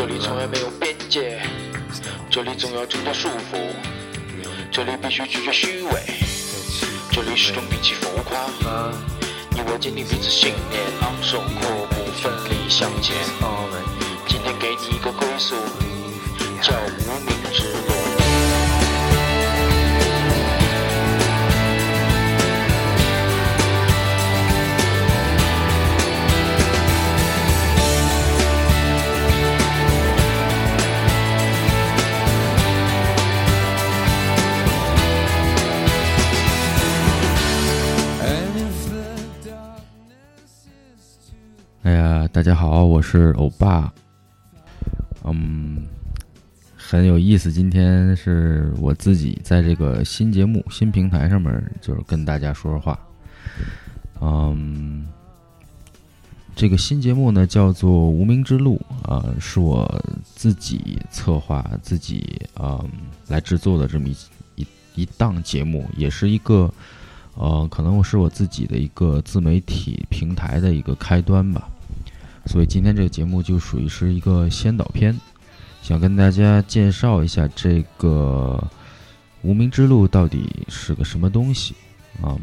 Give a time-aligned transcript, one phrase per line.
[0.00, 1.42] 这里从来没有边界，
[2.30, 3.58] 这里总要挣脱束缚，
[4.72, 5.90] 这里必须拒绝虚伪，
[7.12, 8.48] 这里始终摒弃浮夸。
[9.50, 13.14] 你我坚定彼此信念，昂首阔步，奋力向前。
[14.26, 15.54] 今天给你一个归宿，
[16.62, 17.36] 叫无名
[42.40, 43.92] 大家好，我是欧巴。
[45.24, 45.82] 嗯，
[46.74, 52.98] 很有意思，今天是我自己在这个新节目、新平台上面，就是跟大家说说话。
[54.22, 55.06] 嗯，
[56.56, 62.82] 这个新节目呢叫做《无名之路》啊、是我自己策划、自己啊、
[63.28, 64.16] 来制作的这么一
[64.54, 66.72] 一一档节目，也是一个
[67.34, 71.68] 呃，可能是我自己的一个自媒体平台的一个开端吧。
[72.50, 75.16] 所以今天这个节目就属于是一个先导片，
[75.82, 78.60] 想跟大家介绍一下这个
[79.42, 81.76] 无名之路到底是个什么东西
[82.20, 82.36] 啊？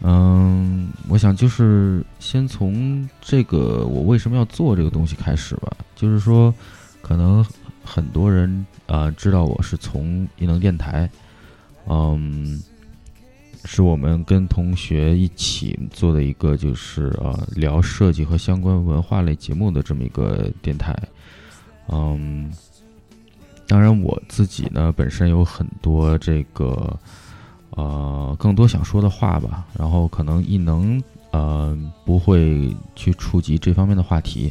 [0.00, 5.76] 嗯，我想就是先从这个我为什么要做这个东西开始吧。
[5.94, 6.54] 就是说，
[7.02, 7.44] 可能
[7.84, 11.10] 很多人啊、知道我是从异能电台，
[11.86, 12.58] 嗯。
[13.66, 20.96] 是我们跟同学一起做的一个，就是呃聊设计和相关文化类节目的这么一个电台。
[21.88, 22.50] 嗯，
[23.66, 26.96] 当然我自己呢本身有很多这个
[27.70, 34.50] 呃更多想说的话吧，然后可能异能呃不会去触及这方面的话题。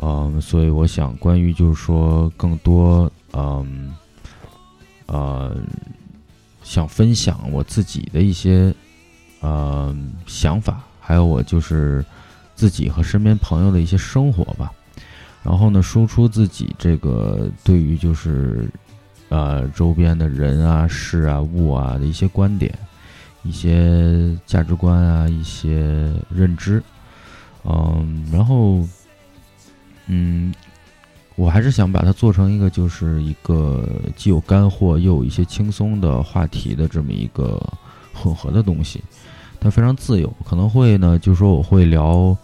[0.00, 3.94] 嗯，所以我想关于就是说更多嗯
[5.06, 5.56] 呃。
[6.68, 8.74] 想分享我自己的一些
[9.40, 9.96] 呃
[10.26, 12.04] 想法，还有我就是
[12.54, 14.70] 自己和身边朋友的一些生活吧。
[15.42, 18.68] 然后呢，输出自己这个对于就是
[19.30, 22.70] 呃周边的人啊、事啊、物啊的一些观点、
[23.44, 26.82] 一些价值观啊、一些认知。
[27.64, 28.86] 嗯，然后
[30.06, 30.52] 嗯。
[31.38, 37.62] 我还是想把它做成一个，就是一个既有干货又有一些轻松的话题的这么一个
[38.12, 39.00] 混合的东西。
[39.60, 42.36] 它非常自由，可能会呢，就说我会聊，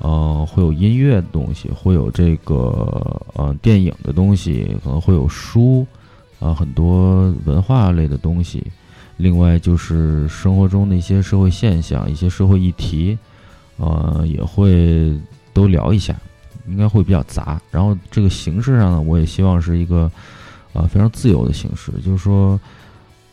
[0.00, 5.86] 呃，会有音乐的东西，会有这个呃电影的东西，可能会有书，
[6.38, 8.62] 啊、很多文化类的东西。
[9.16, 13.16] 另外就是生活中的一些社会现象、一些社会议题，
[13.78, 15.18] 呃，也会
[15.54, 16.14] 都聊一下。
[16.68, 20.10] 应该会比较杂，然后这个形式上呢，我也希望是一个，
[20.72, 22.60] 啊、非常自由的形式，就是说，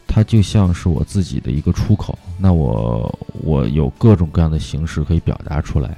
[0.08, 2.18] 它就像是我自己的一个出口。
[2.38, 5.98] 那我我有各种各样的形式可以表达出来，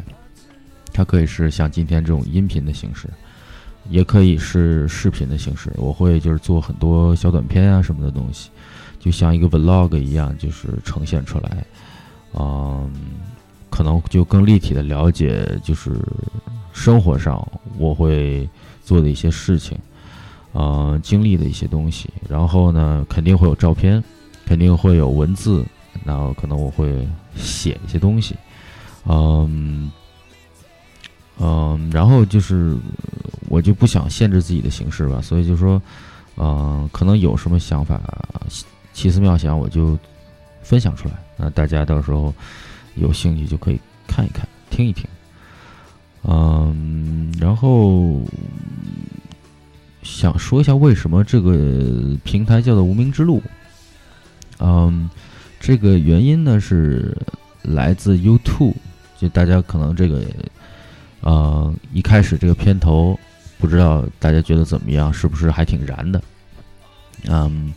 [0.92, 3.08] 它可以是像今天这种音频的形式，
[3.90, 5.72] 也可以是视频的形式。
[5.78, 8.50] 我会就是做很多小短片啊什么的东西，
[9.00, 11.66] 就像一个 vlog 一样，就是呈现出来，
[12.34, 12.92] 嗯，
[13.70, 15.92] 可能就更立体的了解就是。
[16.78, 17.36] 生活上
[17.80, 18.48] 我会
[18.84, 19.76] 做的一些事情，
[20.52, 24.02] 呃，经历的一些东西，然后呢，肯定会有照片，
[24.46, 25.66] 肯定会有文字，
[26.06, 27.06] 然后可能我会
[27.36, 28.36] 写一些东西，
[29.06, 29.92] 嗯，
[31.40, 32.78] 嗯，然后就是
[33.50, 35.82] 我就不想限制自己的形式吧，所以就说，
[36.38, 38.00] 嗯，可能有什么想法，
[38.94, 39.98] 奇思妙想，我就
[40.62, 42.32] 分享出来，那大家到时候
[42.94, 45.10] 有兴趣就可以看一看，听一听。
[46.24, 48.22] 嗯，然后
[50.04, 53.42] 想说一下为什么这个平台叫做无名之路。
[54.60, 55.10] 嗯，
[55.60, 57.16] 这个原因呢是
[57.62, 58.74] 来自 YouTube，
[59.18, 60.22] 就大家可能这个
[61.22, 63.18] 呃一开始这个片头
[63.58, 66.22] 不知道大家觉得怎么样，是不是还挺燃的？
[67.28, 67.74] 嗯，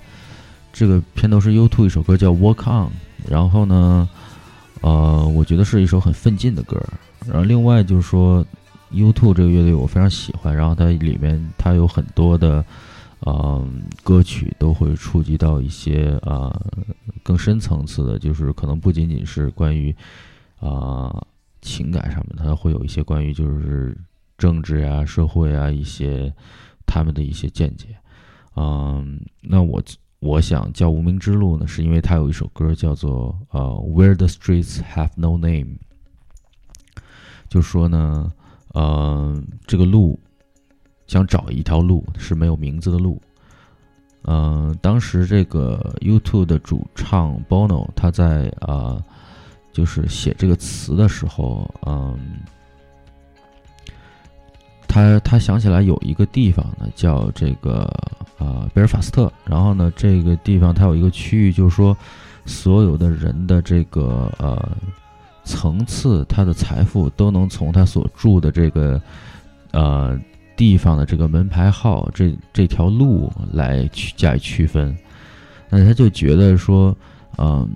[0.73, 2.87] 这个片头是 YouTube 一首歌叫《Walk On》，
[3.29, 4.09] 然后呢，
[4.81, 6.81] 呃，我觉得是一首很奋进的歌。
[7.27, 8.45] 然后另外就是说
[8.93, 12.65] ，U2 这个乐队我非常喜欢，然后它里面它有很多的，
[13.21, 13.65] 呃，
[14.03, 16.51] 歌曲都会触及到一些、呃、
[17.23, 19.95] 更深层次的，就是可能不仅仅是关于
[20.59, 21.25] 啊、
[21.63, 23.97] 情感上面，它会有一些关于就是
[24.37, 26.33] 政治啊、社会啊一些
[26.87, 27.89] 他们的一些见解。
[28.57, 29.81] 嗯，那我
[30.19, 33.61] 我想叫无名之路呢，是因为它有一首歌叫做呃
[33.93, 35.67] 《Where the Streets Have No Name》。
[37.51, 38.33] 就说呢，
[38.75, 40.19] 嗯，这个路
[41.07, 43.21] 想找一条路是没有名字的路。
[44.23, 49.03] 嗯，当时这个 YouTube 的主唱 Bono 他在啊，
[49.73, 52.19] 就是写这个词的时候，嗯，
[54.87, 57.91] 他他想起来有一个地方呢，叫这个
[58.39, 61.97] 啊贝尔法斯特，然后呢，这个地方它有一个区域，就是说
[62.45, 64.77] 所有的人的这个呃
[65.45, 69.01] 层次，他的财富都能从他所住的这个
[69.73, 70.19] 呃。
[70.57, 74.95] 地方的这个门牌号，这这条路来去加以区分，
[75.71, 76.95] 那他就觉得说，
[77.39, 77.67] 嗯，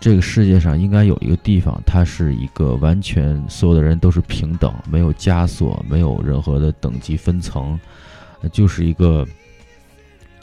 [0.00, 7.78] 这个世界上应该有一个地方，它是一个完全所有的人都是平等，没有枷锁，没有任何的等级分层，
[8.50, 9.26] 就是一个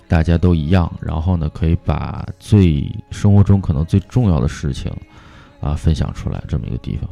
[0.07, 4.93] 大家都一样，然后呢，可以把最生活中可能最重要的事情
[5.59, 7.09] 啊分享出来这么一个地方。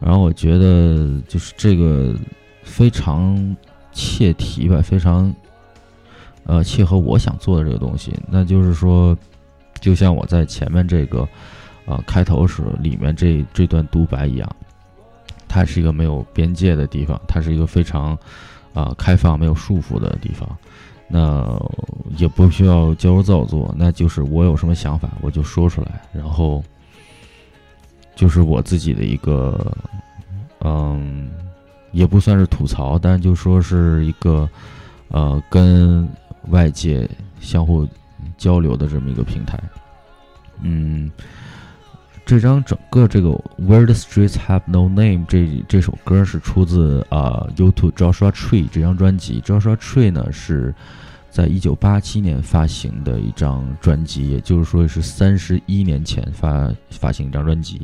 [0.00, 2.14] 然后我觉得就是这个
[2.62, 3.56] 非常。
[3.94, 5.30] 切题吧，非常，
[6.44, 8.10] 呃，切合我想做的这个东西。
[8.26, 9.14] 那就是说，
[9.82, 11.28] 就像我在前面这个，
[11.84, 14.56] 呃，开头时里面这这段独白一样，
[15.46, 18.16] 它是一个没有边界的地方，它是一个非常，
[18.72, 20.48] 啊，开放、没有束缚的地方。
[21.06, 21.46] 那
[22.16, 26.64] 也不需要矫揉造作，那就是我有什么想法我就说出来，然后，
[28.14, 29.76] 就是我自己的一个，
[30.60, 31.30] 嗯。
[31.92, 34.48] 也不算是吐槽，但就说是一个，
[35.08, 36.08] 呃，跟
[36.48, 37.06] 外界
[37.38, 37.86] 相互
[38.38, 39.60] 交流的这么一个平台。
[40.62, 41.12] 嗯，
[42.24, 43.28] 这张整个这个
[43.58, 49.42] 《Where the Streets Have No Name》这这首歌是出自啊 YouTube Joshua Tree 这张专辑。
[49.42, 50.74] Joshua Tree 呢是
[51.32, 57.80] 在一九八七年发行的一张专辑，也就是说是三十一年前发发行一张专辑。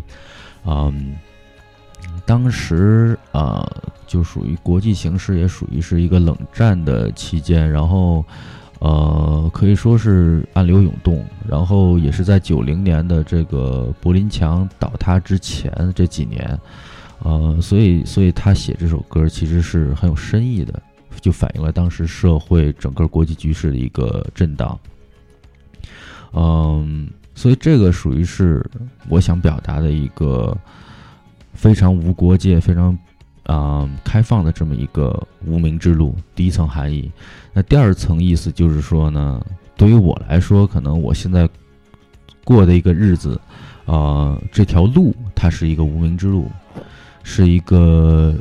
[0.65, 1.17] 嗯。
[2.25, 3.67] 当时啊，
[4.07, 8.25] 就属于国际形势，也属于是一个冷战的期间，然后，
[8.79, 16.59] 呃，可以说是暗流涌动，然后也是在九零年的这个柏林墙倒塌之前这几年，
[17.25, 20.81] 呃，所以，所以他写这首歌其实是很有深意的，
[21.21, 24.79] 就反映了当时社会整个国际局势的一个震荡，
[26.33, 28.65] 嗯，所以这个属于是
[29.09, 30.57] 我想表达的一个。
[31.55, 32.97] 非常无国界、非常
[33.43, 37.11] 啊开放的这么一个无名之路，第一层含义。
[37.53, 39.45] 那第二层意思就是说呢，
[39.77, 41.49] 对于我来说，可能我现在
[42.45, 43.41] 过的一个日子，
[43.87, 46.49] 啊，这条路它是一个无名之路，
[47.25, 48.37] 是一个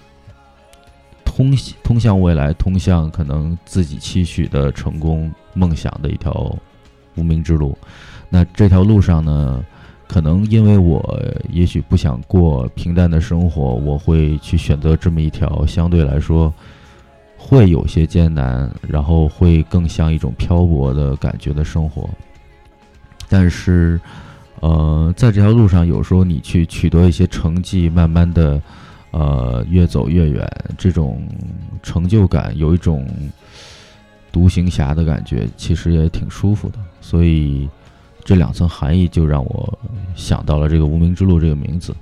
[1.38, 6.58] 通通向未来、通向可能自己期许的成功梦想的一条
[7.16, 7.78] 无名之路。
[8.28, 9.64] 那这条路上呢？
[10.08, 16.52] 可能因为我也许不想过平淡的生活，我会去选择这么一条相对来说
[17.38, 22.10] 会有些艰难，然后会更像一种漂泊的感觉的生活。
[23.28, 24.00] 但是，
[24.62, 28.62] 呃，在这条路上，有时候你去取得一些成绩，慢慢的，
[29.12, 31.28] 呃，越走越远，这种
[31.82, 33.08] 成就感有一种
[34.32, 36.80] 独行侠的感觉，其实也挺舒服的。
[37.02, 37.70] 所以。
[38.28, 39.80] 这两层含义就让我
[40.14, 41.96] 想到了这个无名之路这个名字，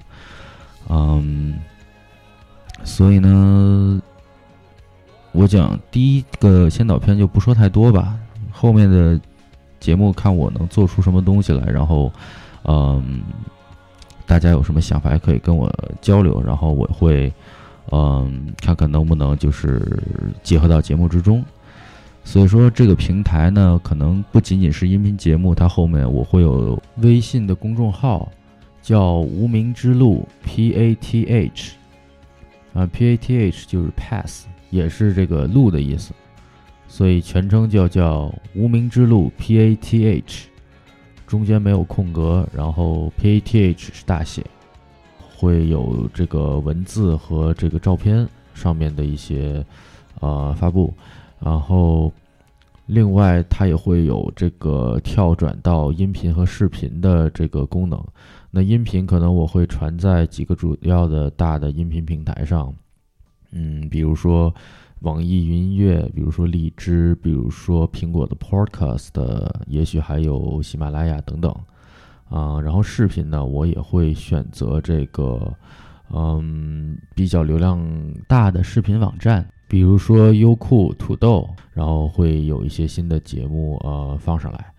[0.90, 1.54] 嗯，
[2.84, 4.02] 所以呢，
[5.32, 8.18] 我讲第一个先导片就不说太多吧，
[8.52, 9.22] 后面的
[9.80, 12.12] 节目看我能做出什么东西来，然后，
[12.64, 13.22] 嗯，
[14.26, 17.32] 大家有什么想法也可以跟我交流，然后我会，
[17.92, 19.82] 嗯，看看能不能就是
[20.42, 21.44] 结合到节目之中。
[22.24, 28.32] 所以说，这个平台呢，可能不仅仅是音频节目，它后面我会有微信的公众号，
[28.82, 31.74] 叫“无名之路 ”（P A T H），
[32.74, 36.14] 啊，P A T H 就是 pass，也是这个路的意思，
[36.88, 40.48] 所以全称就叫“无名之路 ”（P A T H），
[41.28, 44.46] 中间没有空格，然后 P A T H 是大写，
[45.36, 49.66] 会有这个文字和这个照片上面的一些
[50.20, 50.94] 呃发布。
[51.40, 52.12] 然后，
[52.86, 58.04] 另外它也会有这个跳转到音频和视频的这个功能。
[58.50, 62.74] 那音频可能我会传在几个主要的大的音频平台上，
[63.52, 64.54] 嗯，比如说
[65.06, 69.12] 网易云音乐，比如说荔枝，比如说苹果的 Podcast，
[69.68, 71.56] 也许还有喜马拉雅等等。
[72.28, 75.54] 啊，然后视频呢，我也会选择这个，
[76.10, 77.80] 嗯，比较流量
[78.28, 79.48] 大的视频网站。
[79.68, 84.74] 比如说优酷、土豆，然后会有一些新的节目呃放上来，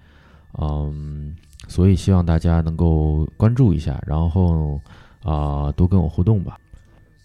[0.58, 1.36] 嗯，
[1.68, 4.80] 所以希望大家能够关注一下，然后
[5.22, 6.58] 啊多跟我互动吧。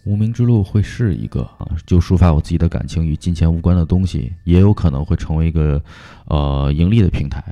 [0.04, 5.82] 无名之路会是一个啊，就抒发我自己的感情与金钱无关的东西，也有可能会成为一个
[6.26, 7.44] 呃盈利的平台。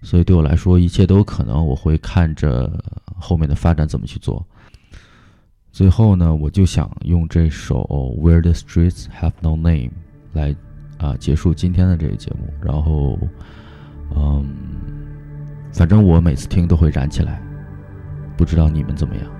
[0.00, 1.66] 所以对我来说，一切都有可能。
[1.66, 2.72] 我会看着
[3.18, 4.44] 后面的发展怎么去做。
[5.70, 7.82] 最后呢，我就想用这首
[8.20, 9.88] 《Where the Streets Have No Name》
[10.32, 10.54] 来
[10.98, 12.48] 啊结束今天的这个节目。
[12.62, 13.18] 然后，
[14.16, 14.46] 嗯，
[15.72, 17.42] 反正我每次听都会燃起来，
[18.36, 19.37] 不知道你们怎么样。